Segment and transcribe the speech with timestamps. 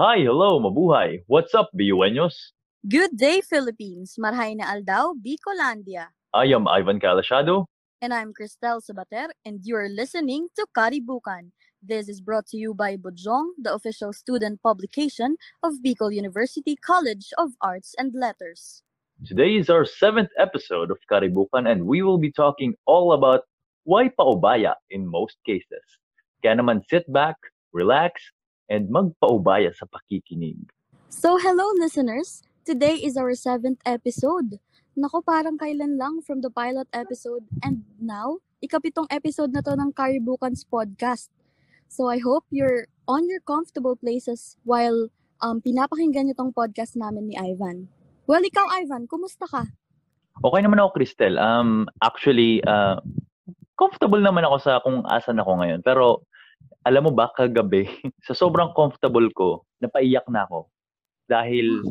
[0.00, 1.20] Hi, hello, mabuhay.
[1.28, 2.56] What's up, Biyueños?
[2.88, 4.16] Good day, Philippines!
[4.16, 6.08] Marhay na Aldao, Bicolandia.
[6.32, 7.68] I am Ivan Calashado.
[8.00, 11.52] And I'm Cristel Sabater, and you're listening to Karibukan.
[11.84, 17.28] This is brought to you by Bujong, the official student publication of Bicol University College
[17.36, 18.80] of Arts and Letters.
[19.28, 23.44] Today is our seventh episode of Karibukan, and we will be talking all about
[23.84, 25.84] why paubaya in most cases.
[26.40, 27.36] Kaya naman sit back,
[27.76, 28.32] relax,
[28.72, 30.56] and magpaubaya sa pakikinig.
[31.12, 32.40] So, hello listeners!
[32.64, 34.56] Today is our seventh episode.
[34.96, 39.92] Nako, parang kailan lang from the pilot episode and now, ikapitong episode na to ng
[39.92, 41.28] Karibukan's podcast.
[41.92, 45.12] So, I hope you're on your comfortable places while
[45.44, 47.92] um, pinapakinggan niyo tong podcast namin ni Ivan.
[48.24, 49.68] Well, ikaw, Ivan, kumusta ka?
[50.40, 51.36] Okay naman ako, Cristel.
[51.36, 52.96] Um, actually, uh,
[53.76, 55.84] comfortable naman ako sa kung asan ako ngayon.
[55.84, 56.24] Pero
[56.82, 57.86] alam mo ba, kagabi,
[58.26, 60.66] sa sobrang comfortable ko, napaiyak na ako.
[61.30, 61.82] Dahil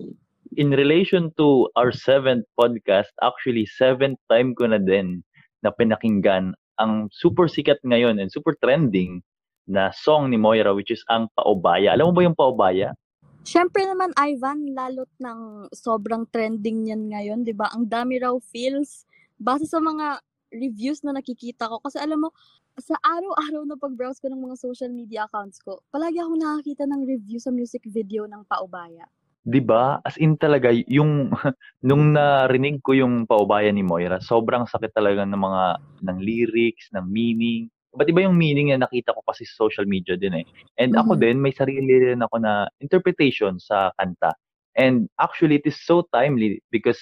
[0.60, 5.24] in relation to our seventh podcast, actually, seventh time ko na din
[5.64, 6.52] na pinakinggan
[6.82, 9.22] ang super sikat ngayon and super trending
[9.70, 11.94] na song ni Moira which is ang Paubaya.
[11.94, 12.92] Alam mo ba yung Paubaya?
[13.42, 17.74] Siyempre naman, Ivan, lalot ng sobrang trending niyan ngayon, di ba?
[17.74, 19.10] Ang dami raw feels.
[19.42, 20.22] Base sa mga
[20.54, 21.82] reviews na nakikita ko.
[21.82, 22.30] Kasi alam mo,
[22.82, 27.02] sa araw-araw na pag-browse ko ng mga social media accounts ko, palagi ako nakakita ng
[27.12, 29.06] review sa music video ng Paubaya.
[29.46, 29.98] 'Di ba?
[30.06, 31.32] As in talaga yung
[31.88, 35.64] nung narinig ko yung Paubaya ni Moira, sobrang sakit talaga ng mga
[36.06, 37.70] ng lyrics, ng meaning.
[37.98, 40.46] Iba't iba yung meaning na nakita ko kasi sa social media din eh.
[40.80, 41.20] And ako Mhm.
[41.20, 44.32] din, may sarili rin ako na interpretation sa kanta.
[44.80, 47.02] And actually, it is so timely because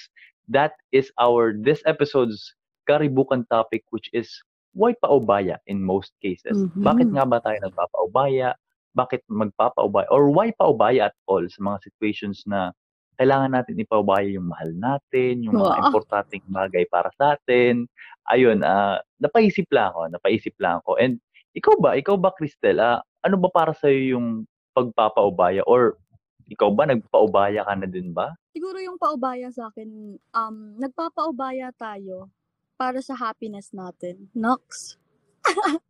[0.49, 2.55] that is our this episode's
[2.89, 4.33] karibukan topic which is
[4.79, 6.55] why paubaya in most cases.
[6.55, 6.87] Mhm.
[6.87, 8.55] Bakit nga ba tayo nagpapaubaya?
[8.95, 10.07] Bakit magpapaubaya?
[10.07, 12.71] Or why paubaya at all sa mga situations na
[13.19, 15.83] kailangan natin ipaubaya yung mahal natin, yung mga Oo.
[15.91, 17.83] importanteng bagay para sa atin.
[18.31, 20.95] Ayun, ah, napaisip lang ako, napaisip lang ako.
[20.95, 21.19] And
[21.51, 25.99] ikaw ba, ikaw ba Cristel, ah, ano ba para sa yung pagpapaubaya or
[26.47, 28.31] ikaw ba nagpaubaya ka na din ba?
[28.55, 32.31] Siguro yung paubaya sa akin, um, nagpapaubaya tayo
[32.79, 34.31] para sa happiness natin.
[34.31, 34.95] Nox.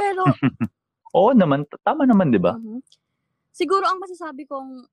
[0.00, 0.28] Pero,
[1.16, 2.58] Oo naman, tama naman 'di ba?
[2.60, 2.84] mhm.
[3.48, 4.84] siguro ang masasabi kong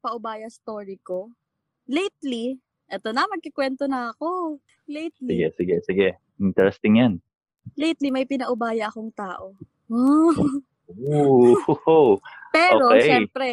[0.00, 1.30] paubaya story ko,
[1.86, 4.58] lately, eto na, magkikwento na ako.
[4.88, 6.08] Lately, Sige, sige, sige.
[6.40, 7.14] Interesting 'yan.
[7.76, 9.54] lately may pinaubaya akong tao.
[9.86, 10.32] Oh.
[10.98, 11.54] Ooh.
[12.56, 13.04] Pero, Okay.
[13.04, 13.48] syempre,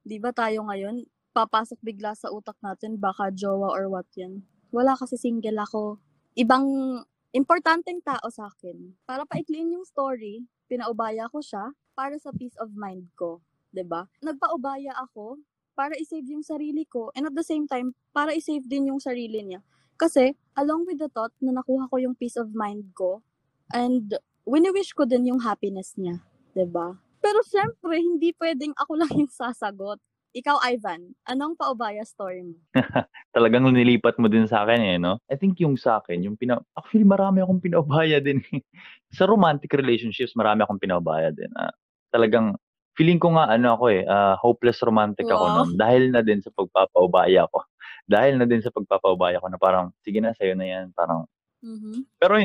[0.00, 1.02] di ba tayo ngayon,
[1.34, 4.46] papasok bigla sa utak natin, baka jowa or what yan.
[4.70, 5.98] Wala kasi single ako.
[6.36, 7.00] Ibang
[7.32, 8.92] importanteng tao sa akin.
[9.08, 13.40] Para paikliin yung story, pinaubaya ko siya para sa peace of mind ko.
[13.72, 14.04] 'di ba?
[14.20, 15.40] Nagpaubaya ako
[15.72, 19.44] para i-save yung sarili ko and at the same time, para i-save din yung sarili
[19.44, 19.60] niya.
[19.96, 23.24] Kasi, along with the thought na nakuha ko yung peace of mind ko
[23.72, 26.20] and wini-wish ko din yung happiness niya.
[26.52, 27.00] 'di ba?
[27.24, 29.96] Pero syempre, hindi pwedeng ako lang yung sasagot.
[30.36, 32.60] Ikaw, Ivan, anong paubaya story mo?
[33.36, 35.16] Talagang nilipat mo din sa akin eh, no?
[35.32, 36.60] I think yung sa akin, yung pina...
[36.76, 38.44] Actually, marami akong pinaubaya din.
[38.52, 38.60] eh.
[39.16, 41.48] sa romantic relationships, marami akong pinaubaya din.
[41.56, 41.72] Ah,
[42.12, 42.52] talagang,
[43.00, 45.54] feeling ko nga, ano ako eh, ah, hopeless romantic ako Wow.
[45.56, 45.70] noon.
[45.80, 47.64] Dahil na din sa pagpapaubaya ko.
[48.12, 50.92] Dahil na din sa pagpapaubaya ko na parang, sige na, sa'yo na yan.
[50.92, 51.24] Parang,
[51.64, 52.04] Mhm.
[52.20, 52.36] pero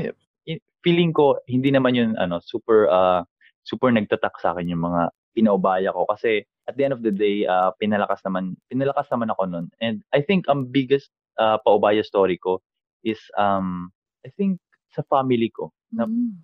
[0.79, 3.27] feeling ko, hindi naman yun, ano, super, ah,
[3.67, 6.07] super nagtatak sa akin yung mga pinaubaya ko.
[6.07, 9.67] Kasi, at the end of the day, ah, pinalakas naman, pinalakas naman ako nun.
[9.83, 12.63] And I think ang biggest ah, paubaya story ko
[13.03, 13.91] is, um,
[14.23, 14.63] I think,
[14.95, 15.75] sa family ko.
[15.91, 16.39] Na, Mm.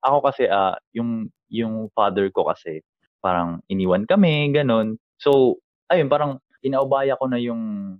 [0.00, 2.80] ako kasi, ah, yung, yung father ko kasi,
[3.20, 4.96] parang iniwan kami, ganun.
[5.20, 5.60] So,
[5.92, 7.96] ayun, parang inaubaya ko na yung,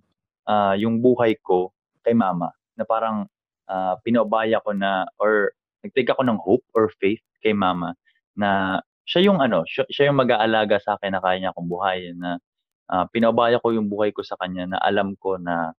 [0.49, 1.71] ah, yung buhay ko
[2.01, 2.49] kay mama.
[2.79, 3.29] Na parang,
[3.69, 5.53] ah, pinaubaya ko na, or
[5.83, 7.99] nag-take ako ng hope or faith kay mama
[8.39, 12.17] na siya yung ano, siya, siya yung mag-aalaga sa akin na kaya niya akong buhayin
[12.19, 12.39] na
[12.91, 15.75] ah, pinaubaya ko yung buhay ko sa kanya na alam ko na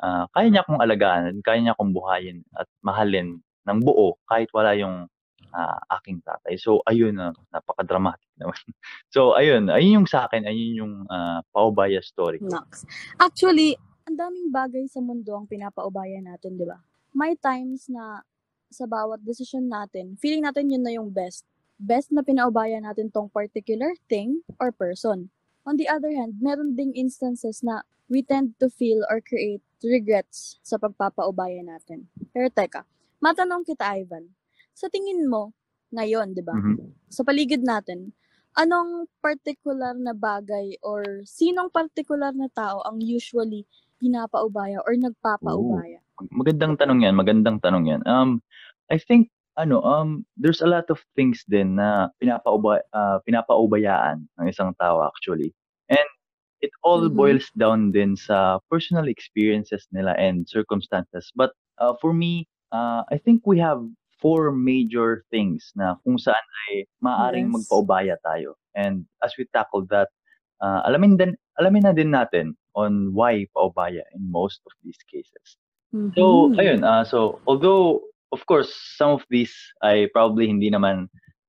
[0.00, 4.76] ah, kaya niya akong alagaan, kaya niya akong buhayin at mahalin ng buo kahit wala
[4.76, 5.08] yung
[5.52, 6.56] ah, aking tatay.
[6.60, 8.58] So ayun na napaka-dramatic naman.
[9.14, 12.40] So ayun, ayun yung sa akin, ayun yung ah, paubaya story.
[12.44, 12.84] Nox.
[13.16, 13.76] Actually,
[14.08, 16.80] ang daming bagay sa mundo ang pinapaubaya natin, di ba?
[17.12, 18.24] May times na
[18.68, 21.44] sa bawat decision natin, feeling natin yun na yung best.
[21.78, 25.30] Best na pinaubaya natin tong particular thing or person.
[25.62, 30.58] On the other hand, meron ding instances na we tend to feel or create regrets
[30.66, 32.10] sa pagpapaubaya natin.
[32.34, 32.82] Pero teka,
[33.22, 34.26] matanong kita, Ivan.
[34.74, 35.54] Sa tingin mo,
[35.94, 36.58] ngayon, di ba?
[36.58, 36.98] Mhm.
[37.14, 38.10] Sa paligid natin,
[38.58, 43.62] anong particular na bagay or sinong particular na tao ang usually
[44.02, 46.02] pinapaubaya or nagpapaubaya?
[46.34, 48.02] Magandang tanong 'yan, magandang tanong 'yan.
[48.02, 48.42] Um,
[48.90, 54.46] I think ano, um, there's a lot of things din na pinapauba ah, pinapaubayaan ng
[54.48, 55.52] isang tao actually.
[55.90, 56.06] And
[56.62, 57.14] it all Mhm.
[57.14, 61.30] boils down din sa personal experiences nila and circumstances.
[61.34, 63.82] But, uh, for me, uh, I think we have
[64.22, 67.54] 4 major things na kung saan ay maaaring Yes.
[67.54, 68.58] magpaubaya tayo.
[68.74, 70.10] And as we tackle that,
[70.62, 75.58] uh, alamin din alamin na din natin on why paubaya in most of these cases.
[76.18, 76.58] So, Mhm.
[76.58, 78.02] ayun, ah, so although
[78.32, 79.54] of course some of these
[79.84, 81.08] ay probably hindi naman,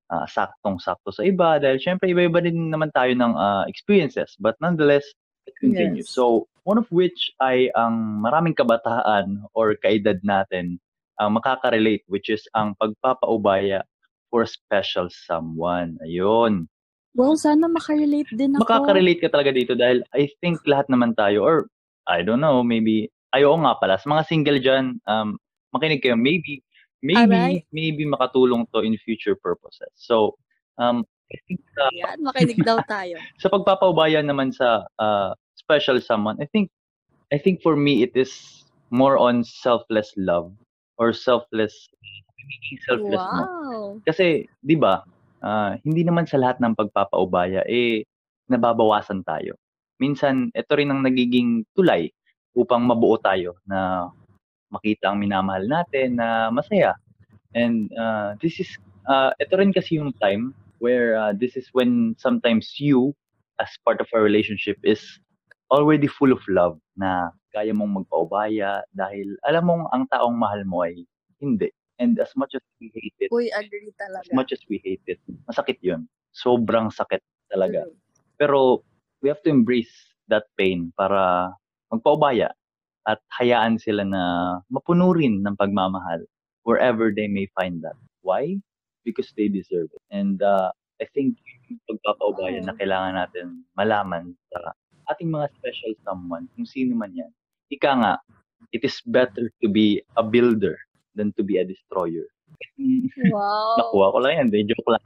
[0.09, 5.05] ah, saktong-sakto sa iba dahil siyempre iba-iba din naman tayo ng, ah, experiences but nonetheless,
[5.49, 6.09] it continues.
[6.09, 6.15] Yes.
[6.15, 10.77] So, one of which ay ang maraming kabataan or kaedad natin
[11.19, 13.83] ang makaka-relate which is ang pagpapaubaya
[14.29, 16.69] for a special someone, ayun.
[17.17, 18.61] Wow, sana maka-relate din ako.
[18.63, 21.57] Makaka-relate ka talaga dito dahil I think lahat naman tayo or
[22.05, 25.37] I don't know, maybe ay oo nga pala, sa mga single diyan, um,
[25.73, 26.17] makinig kayo.
[26.17, 26.61] Maybe
[27.01, 27.53] maybe Aray.
[27.71, 29.91] maybe makatulong 'to in future purposes.
[29.95, 30.35] So,
[30.77, 33.17] um, I think sa Yan, makinig daw tayo.
[33.43, 36.73] sa pagpapaubaya naman sa, ah, special someone, I think
[37.29, 38.33] I think for me it is
[38.89, 40.49] more on selfless love
[40.97, 41.73] or selfless
[42.89, 43.43] selfless mo.
[43.45, 43.83] Wow.
[44.03, 45.05] Kasi 'di ba,
[45.45, 48.03] ah, hindi naman sa lahat ng pagpapaubaya, eh,
[48.49, 49.55] nababawasan tayo.
[50.01, 52.09] Minsan ito rin ang nagiging tulay
[52.57, 54.09] upang mabuo tayo na
[54.69, 56.95] makita ang minamahal natin na masaya.
[57.53, 58.69] And, ah, this is
[59.09, 63.13] ah, ito rin kasi yung time where, ah, this is when sometimes you
[63.59, 65.01] as part of a relationship is
[65.73, 70.85] already full of love na kaya mong magpaubaya dahil alam mong ang taong mahal mo
[70.85, 71.05] ay
[71.41, 71.69] hindi.
[71.99, 74.23] And as much as we hate it Uy, agree talaga.
[74.23, 75.19] as much as we hate it,
[75.49, 76.07] masakit yun.
[76.31, 77.19] Sobrang sakit
[77.51, 77.83] talaga.
[77.83, 77.97] True.
[78.39, 78.59] Pero
[79.19, 79.91] we have to embrace
[80.31, 81.51] that pain para
[81.91, 82.55] magpaubaya
[83.07, 84.21] at hayaan sila na
[84.67, 86.23] mapuno rin ng pagmamahal
[86.67, 87.95] wherever they may find that.
[88.21, 88.59] Why?
[89.07, 90.03] Because they deserve it.
[90.11, 90.69] And uh,
[90.99, 91.39] I think
[91.71, 92.79] yung pagpapaubaya na Wow.
[92.81, 93.45] kailangan natin
[93.79, 94.75] malaman sa
[95.15, 97.31] ating mga special someone, kung sino man yan.
[97.73, 98.13] Ika nga,
[98.75, 100.77] it is better to be a builder
[101.15, 102.27] than to be a destroyer.
[103.17, 103.73] Wow.
[103.81, 105.05] Nakuha ko lang yan, de, joke lang.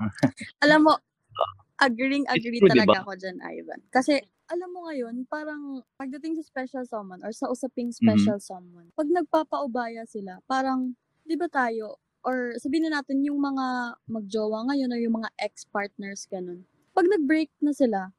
[0.66, 0.94] Alam mo,
[1.86, 3.02] agreeing agree true, talaga diba?
[3.06, 3.80] ako dyan, Ivan.
[3.94, 4.20] Kasi,
[4.52, 8.34] alam mo ngayon, parang pagdating sa special someone or sa usaping Mm-hmm.
[8.34, 13.98] special someone, pag nagpapaubaya sila, parang, di ba tayo, or sabihin na natin yung mga
[14.08, 16.64] magjowa ngayon or yung mga ex-partners, ganun.
[16.96, 18.12] Pag nag-break na sila,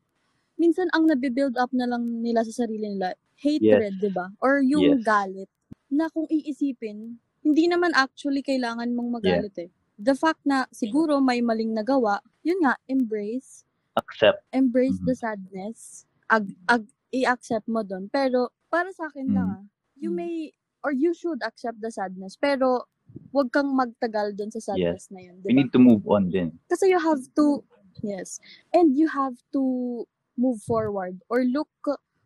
[0.59, 4.31] minsan ang nabibuild up na lang nila sa sarili nila, hatred, di ba?
[4.41, 5.03] Or yung Yes.
[5.05, 5.51] galit,
[5.93, 9.71] na kung iisipin, hindi naman actually kailangan mong magalit eh.
[10.01, 13.63] The fact na siguro may maling nagawa, yun nga, embrace,
[13.97, 14.43] Accept.
[14.55, 15.07] embrace Mhm.
[15.07, 16.85] the sadness, ag, ag,
[17.15, 18.09] i-accept mo doon.
[18.11, 19.57] Pero, para sa akin lang Mm.
[19.61, 20.51] ah, you may,
[20.83, 22.85] or you should accept the sadness, pero,
[23.31, 25.59] wag kang magtagal doon sa sadness na yun, We di ba?
[25.63, 26.57] need to move on din.
[26.67, 27.63] Kasi you have to,
[28.03, 28.41] yes,
[28.75, 29.63] and you have to
[30.35, 31.71] move forward or look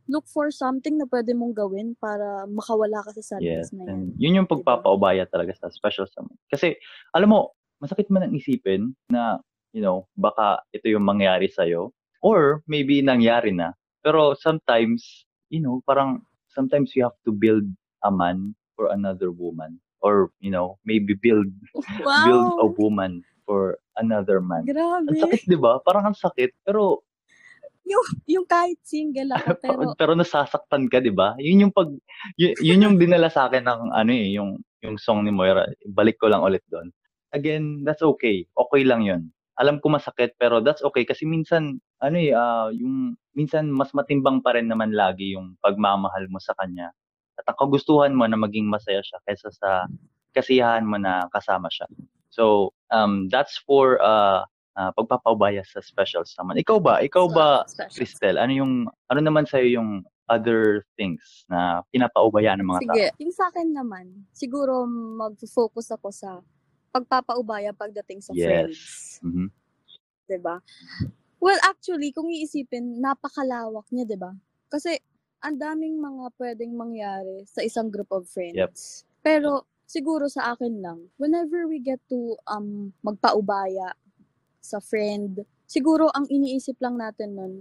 [0.09, 3.77] look for something na pwede mong gawin para makawala ka sa sadness Yes.
[3.77, 3.89] na yan.
[3.93, 6.41] And yun yung pagpapaubaya talaga sa special someone.
[6.49, 6.81] Kasi,
[7.13, 9.37] alam mo, masakit man ang isipin na,
[9.77, 11.93] you know, baka ito yung mangyari sa'yo.
[12.25, 13.77] Or maybe nangyari na.
[14.05, 17.65] Pero sometimes, you know, parang sometimes you have to build
[18.05, 19.81] a man for another woman.
[20.01, 21.51] Or, you know, maybe build
[22.23, 22.75] build a Wow!
[22.79, 24.71] woman for another man.
[25.11, 25.19] Ang Grabe.
[25.19, 25.81] sakit, di ba?
[25.83, 26.55] Parang ang sakit.
[26.63, 27.03] Pero
[27.89, 31.37] Yung, yung kahit single ako, pero pero nasasaktan ka, 'di ba?
[31.41, 31.89] Yun yung pag
[32.41, 35.67] yun, yun yung dinala sa akin ng ano eh, yung yung song ni Moira.
[35.87, 36.91] Balik ko lang ulit doon.
[37.35, 38.47] Again, that's okay.
[38.57, 39.31] Okay lang 'yun.
[39.59, 44.43] Alam ko masakit pero that's okay kasi minsan ano eh ah, yung minsan mas matimbang
[44.43, 46.91] pa rin naman lagi yung pagmamahal mo sa kanya.
[47.39, 49.87] At ang kagustuhan mo na maging masaya siya kaysa sa
[50.35, 51.87] kasiyahan mo na kasama siya.
[52.31, 54.43] So, um that's for uh,
[54.79, 56.59] uh pagpapaubaya sa special someone.
[56.59, 57.03] Ikaw ba?
[57.03, 57.95] Ikaw ba special.
[57.95, 58.73] Cristel, ano yung
[59.11, 62.95] ano naman sa'yo yung other things na pinapaubayaan ng mga tao?
[62.95, 64.85] Sige, yung sa akin naman, siguro
[65.17, 66.45] mag-focus ako sa
[66.93, 68.45] pagpapaubaya pagdating sa Yes.
[68.45, 68.79] friends.
[69.25, 69.49] Mhm.
[70.29, 70.61] 'di ba?
[71.39, 74.35] Well, actually, kung iisipin, napakalawak niya, 'di ba?
[74.67, 74.99] Kasi
[75.39, 78.59] ang daming mga pwedeng mangyari sa isang group of friends.
[79.23, 83.95] Pero siguro sa akin lang, whenever we get to um magpaubaya
[84.59, 87.55] sa friend, siguro ang iniisip lang natin nun,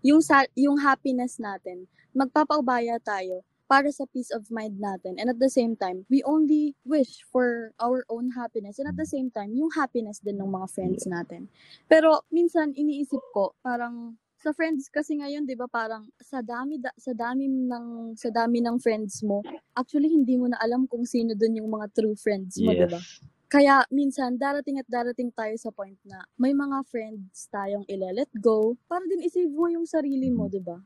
[0.00, 1.84] yung sa, yung happiness natin,
[2.16, 5.20] magpapaubaya tayo para sa peace of mind natin.
[5.20, 8.80] And at the same time, we only wish for our own happiness.
[8.80, 11.52] And at the same time, yung happiness din ng mga friends natin.
[11.86, 16.94] Pero minsan iniisip ko, parang sa friends kasi ngayon, 'di ba, parang sa dami da,
[16.94, 19.42] sa dami ng sa dami ng friends mo,
[19.74, 23.02] actually hindi mo na alam kung sino doon yung mga true friends mo, 'di ba?
[23.02, 23.20] Yes.
[23.48, 28.76] Kaya minsan darating at darating tayo sa point na may mga friends tayong ile-let go
[28.86, 30.78] para din i-save mo yung sarili mo, 'di ba?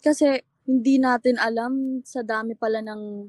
[0.00, 3.28] Kasi hindi natin alam sa dami pala ng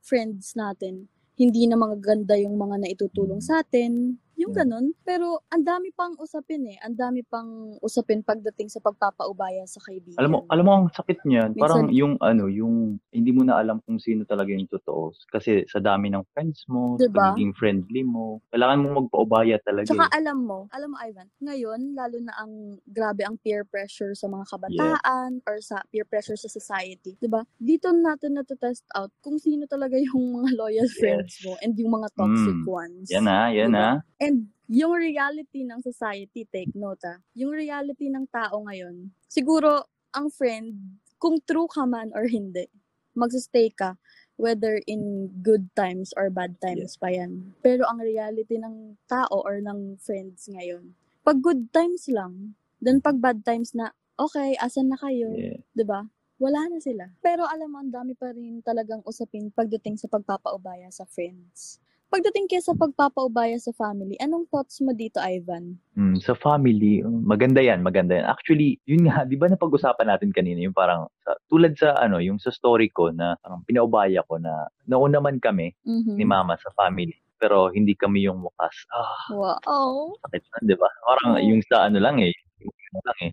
[0.00, 1.08] friends natin.
[1.36, 4.16] Hindi na mga ganda yung mga naitutulong sa atin.
[4.50, 4.86] Yung ganun.
[5.02, 6.76] Pero ang dami pang usapin eh.
[6.82, 10.18] Ang dami pang usapin pagdating sa pagpapaubaya sa kaibigan.
[10.18, 11.54] Alam mo, alam mo ang sakit niyan.
[11.54, 12.74] Minsan- Parang yung ano, yung
[13.10, 15.12] hindi mo na alam kung sino talaga yung totoo.
[15.28, 17.32] Kasi sa dami ng friends mo, Diba?
[17.32, 19.86] pagiging friendly mo, kailangan mo magpaubaya talaga.
[19.86, 20.18] Tsaka eh.
[20.18, 22.52] alam mo, alam mo Ivan, ngayon, lalo na ang
[22.84, 27.16] grabe ang peer pressure sa mga kabataan or sa peer pressure sa society.
[27.16, 31.44] 'di ba Dito natin na-test out kung sino talaga yung mga loyal friends Yes.
[31.44, 32.64] mo and yung mga toxic Mm.
[32.64, 33.06] ones.
[33.10, 33.76] Yan na, yan Diba?
[33.76, 33.86] na.
[34.16, 34.39] And
[34.70, 40.76] yung reality ng society, take note ah, yung reality ng tao ngayon, siguro ang friend,
[41.20, 42.66] kung true ka man or hindi,
[43.14, 43.98] magsistay ka
[44.40, 47.52] whether in good times or bad times pa yan.
[47.60, 53.20] Pero ang reality ng tao or ng friends ngayon, pag good times lang, then pag
[53.20, 55.28] bad times na, okay, asan na kayo?
[55.36, 55.60] Yeah.
[55.76, 56.08] 'di ba?
[56.40, 57.04] Wala na sila.
[57.20, 61.76] Pero alam mo, ang dami pa rin talagang usapin pagdating sa pagpapaubaya sa friends.
[62.10, 65.78] Pagdating kaya sa pagpapaubaya sa family, anong thoughts mo dito, Ivan?
[65.94, 68.26] Mm, sa family, maganda yan, maganda yan.
[68.26, 72.42] Actually, yun nga, di ba napag-usapan natin kanina, yung parang, sa, tulad sa ano, yung
[72.42, 76.18] sa story ko na parang pinaubaya ko na nauna man kami Mhm.
[76.18, 78.74] ni mama sa family, pero hindi kami yung wakas.
[78.90, 80.18] Ah, Wow.
[80.26, 80.90] sakit na, di ba?
[81.06, 83.32] Parang yung sa ano lang eh, yung ano lang eh.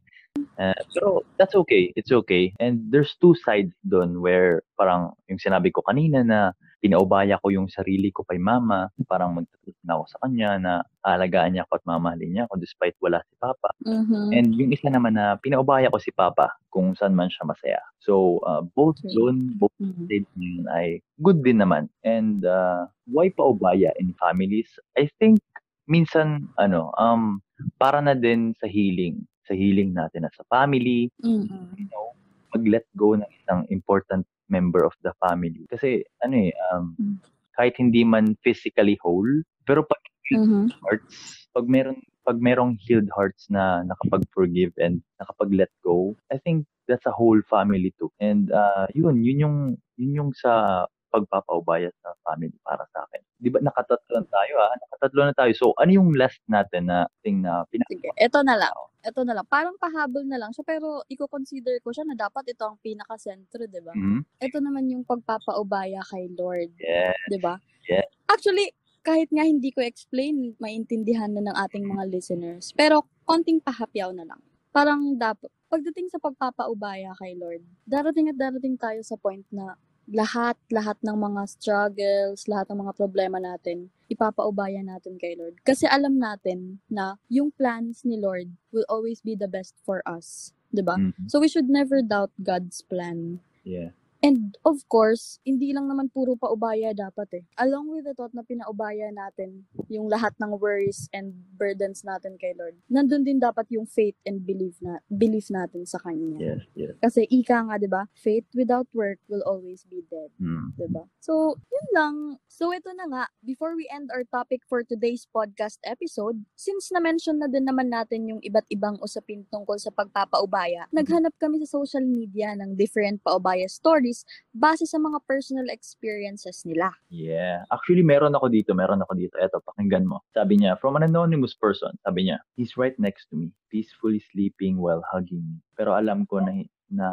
[0.58, 2.50] Eh, pero that's okay, it's okay.
[2.58, 6.39] And there's two sides doon where parang yung sinabi ko kanina na
[6.82, 10.74] pinaubaya ko yung sarili ko kay mama, parang magtutulog na ako sa kanya na
[11.06, 13.70] alagaan niya ako at mamahalin niya ako despite wala si papa.
[13.86, 14.29] Mhm.
[14.34, 17.82] And yung isa naman na pinaubaya ko si papa kung saan man siya masaya.
[18.01, 19.13] So uh, both Okay.
[19.13, 20.06] zone, both Mhm.
[20.06, 20.88] stage na yun ay
[21.22, 21.89] good din naman.
[22.06, 24.70] And uh, why paubaya in families?
[24.98, 25.41] I think
[25.89, 27.41] minsan ano um
[27.82, 31.72] para na din sa healing, sa healing natin as a family, Mhm.
[31.80, 32.13] you know,
[32.56, 35.63] mag-let go ng isang important member of the family.
[35.72, 37.18] Kasi ano eh um Mm.
[37.58, 39.32] kahit hindi man physically whole,
[39.66, 40.00] pero pag
[40.32, 40.68] Mhm.
[40.84, 47.08] hearts, pag meron pag merong healed hearts na nakapag-forgive and nakapag-let go, I think that's
[47.08, 48.12] a whole family too.
[48.20, 49.58] And uh, yun, yun yung
[49.96, 53.21] yun yung sa pagpapaubaya sa family para sa akin.
[53.39, 55.51] 'Di ba nakatatlo na tayo ah, nakatatlo na tayo.
[55.55, 58.75] So ano yung last natin na thing na pina Sige, eto na lang.
[59.03, 59.47] Eto na lang.
[59.47, 63.79] Parang pahabol na lang siya, pero i-consider ko siya na dapat ito ang pinaka-sentro, di
[63.79, 63.95] ba?
[63.95, 64.43] Mhm.
[64.43, 66.75] Ito naman yung pagpapaubaya kay Lord.
[66.81, 67.15] Yeah.
[67.31, 67.55] 'di ba?
[67.87, 68.03] Yeah.
[68.27, 68.75] Actually,
[69.07, 72.75] kahit nga hindi ko explain, maintindihan na ng ating mga listeners.
[72.75, 74.41] Pero konting pahapyaw na lang.
[74.75, 79.75] Parang dapat pagdating sa pagpapaubaya kay Lord, darating at darating tayo sa point na
[80.07, 85.59] lahat, lahat ng mga struggles, lahat ng mga problema natin, ipapaubaya natin kay Lord.
[85.67, 90.55] Kasi alam natin na yung plans ni Lord will always be the best for us.
[90.71, 90.95] 'di ba?
[90.99, 91.27] Mhm.
[91.27, 93.43] So we should never doubt God's plan.
[93.67, 93.91] Yeah.
[94.24, 97.43] And of course, hindi lang naman puro paubaya dapat eh.
[97.62, 102.57] Along with the thought na pinaubaya natin yung lahat ng worries and burdens natin kay
[102.57, 106.38] Lord, nandun din dapat yung faith and belief na belief natin sa Kanya.
[106.39, 106.95] Yes, yes.
[107.03, 108.09] Kasi ika nga, di ba?
[108.17, 110.33] Faith without work will always be dead.
[110.41, 110.74] Mm.
[110.77, 111.03] 'di ba?
[111.19, 112.15] So, yun lang.
[112.47, 113.24] So, ito na nga.
[113.43, 118.31] Before we end our topic for today's podcast episode, since na-mention na din naman natin
[118.31, 123.67] yung iba't ibang usapin tungkol sa pagpapaubaya, naghanap kami sa social media ng different paubaya
[123.67, 124.06] stories
[124.53, 126.93] base sa mga personal experiences nila.
[127.09, 127.63] Yeah.
[127.73, 129.35] Actually, meron ako dito, meron ako dito.
[129.39, 130.21] Eto, pakinggan mo.
[130.35, 134.77] Sabi niya, from an anonymous person, sabi niya, he's right next to me, peacefully sleeping
[134.77, 135.57] while hugging me.
[135.77, 136.53] Pero alam ko na,
[136.91, 137.07] na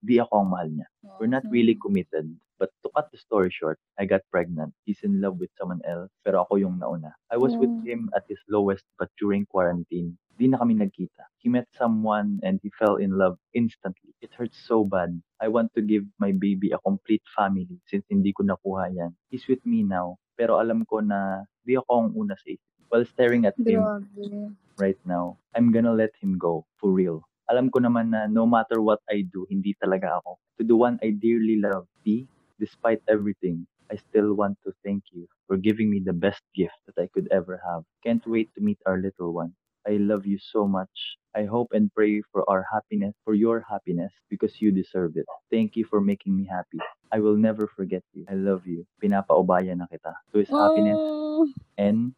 [0.00, 0.88] di ako ang mahal niya.
[1.20, 2.30] We're not really committed.
[2.60, 4.76] But to cut the story short, I got pregnant.
[4.84, 7.16] He's in love with someone else, pero ako yung nauna.
[7.32, 11.28] I was with him at his lowest, but during quarantine, di na kami nagkita.
[11.44, 14.16] He met someone and he fell in love instantly.
[14.24, 15.12] It hurts so bad.
[15.36, 19.12] I want to give my baby a complete family since hindi ko nakuha yan.
[19.28, 22.64] He's with me now, pero alam ko na di ako ang una sa isip.
[22.88, 24.56] While staring at him Grabe.
[24.80, 27.20] right now, I'm gonna let him go, for real.
[27.52, 30.40] Alam ko naman na no matter what I do, hindi talaga ako.
[30.58, 32.26] To the one I dearly love, D,
[32.58, 36.96] despite everything, I still want to thank you for giving me the best gift that
[36.96, 37.84] I could ever have.
[38.06, 39.52] Can't wait to meet our little one.
[39.86, 41.18] I love you so much.
[41.34, 45.26] I hope and pray for our happiness, for your happiness, because you deserve it.
[45.50, 46.78] Thank you for making me happy.
[47.12, 48.26] I will never forget you.
[48.28, 48.86] I love you.
[49.02, 50.14] Pinapaubaya na kita.
[50.34, 51.46] To his happiness Oh,
[51.78, 52.12] and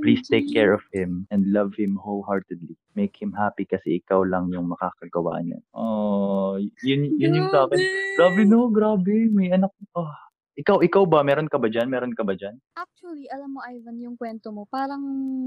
[0.00, 2.78] please take care of him and love him wholeheartedly.
[2.94, 5.62] Make him happy kasi ikaw lang yung makakagawa niyan.
[5.74, 7.78] Oh, yun, yun yung sa akin.
[8.16, 9.28] Grabe no, grabe.
[9.28, 9.74] May anak.
[9.98, 10.10] Oh.
[10.52, 11.24] Ikaw, ikaw ba?
[11.24, 11.88] Meron ka ba dyan?
[11.88, 12.60] Meron ka ba dyan?
[12.76, 15.00] Actually, alam mo, Ivan, yung kwento mo, parang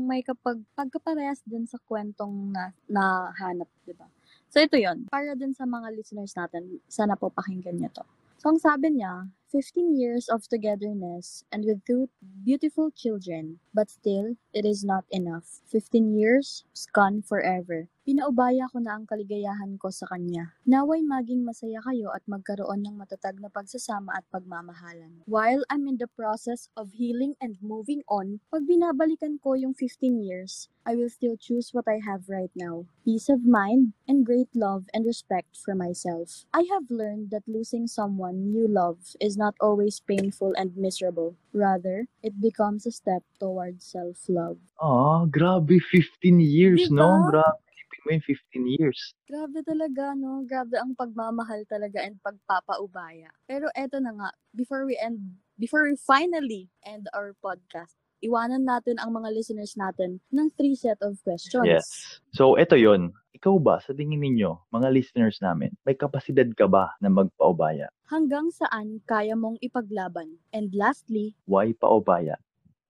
[0.09, 4.09] may kapag, pagkaparehas din sa kwentong na, nahanap, di ba?
[4.50, 8.05] So, ito yon Para din sa mga listeners natin, sana po pakinggan niyo to.
[8.41, 12.09] So, ang sabi niya, 15 years of togetherness and with two
[12.41, 15.62] beautiful children, but still, it is not enough.
[15.69, 16.65] 15 years,
[16.97, 17.85] gone forever.
[18.05, 20.53] Pinaubaya ko na ang kaligayahan ko sa kanya.
[20.69, 25.25] Naway maging masaya kayo at magkaroon ng matatag na pagsasama at pagmamahalan.
[25.25, 30.21] While I'm in the process of healing and moving on, pag binabalikan ko yung 15
[30.21, 32.85] years, I will still choose what I have right now.
[33.01, 36.45] Peace of mind and great love and respect for myself.
[36.53, 41.41] I have learned that losing someone you love is not always painful and miserable.
[41.57, 44.62] Rather, it becomes a step towards self-love.
[44.77, 45.81] Ah, grabe.
[45.81, 47.01] 15 years, Diba?
[47.01, 47.09] no?
[47.33, 47.64] Grabe.
[48.05, 49.17] Mo yung 15 years.
[49.25, 50.45] Grabe talaga, no?
[50.45, 53.33] Grabe ang pagmamahal talaga and pagpapaubaya.
[53.50, 59.01] Pero eto na nga, before we end, before we finally end our podcast, iwanan natin
[59.01, 61.65] ang mga listeners natin ng three set of questions.
[61.65, 62.21] Yes.
[62.38, 63.13] So, ito yon.
[63.35, 67.91] Ikaw ba, sa tingin ninyo, mga listeners namin, may kapasidad ka ba na magpaubaya?
[68.07, 70.39] Hanggang saan kaya mong ipaglaban?
[70.55, 72.39] And lastly, Why paubaya?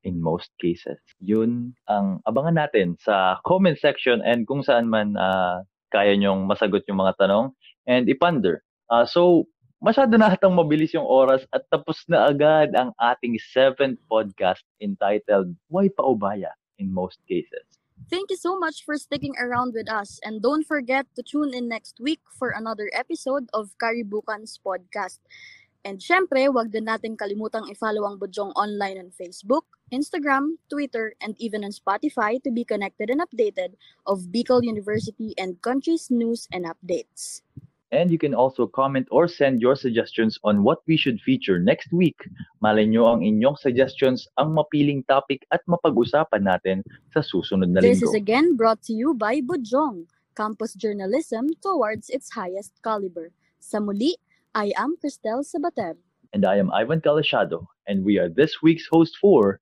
[0.06, 1.02] In most cases.
[1.18, 6.86] Yun ang abangan natin sa comment section and kung saan man ah, kaya nyong masagot
[6.86, 7.50] yung mga tanong
[7.90, 8.62] and iponder.
[8.86, 9.50] Ah, so,
[9.82, 15.58] masyado na hatang mabilis yung oras at tapos na agad ang ating seventh podcast entitled
[15.74, 16.54] Why Paubaya?
[16.78, 17.64] In most cases.
[18.12, 21.72] Thank you so much for sticking around with us and don't forget to tune in
[21.72, 25.24] next week for another episode of Karibukan's podcast.
[25.86, 31.38] And syempre, wag din natin kalimutang i-follow ang Bujong online on Facebook, Instagram, Twitter, and
[31.38, 33.78] even on Spotify to be connected and updated
[34.10, 37.46] of Bicol University and country's news and updates.
[37.94, 41.94] And you can also comment or send your suggestions on what we should feature next
[41.94, 42.18] week.
[42.66, 46.82] Malay nyo ang inyong suggestions ang mapiling topic at mapag-usapan natin
[47.14, 48.10] sa susunod na This linggo.
[48.10, 53.30] is again brought to you by Bujong, campus journalism towards its highest caliber.
[53.62, 54.18] Sa muli,
[54.56, 55.96] I am Cristel Sabater.
[56.32, 59.54] And I am Ivan Calashado, and we are this week's host for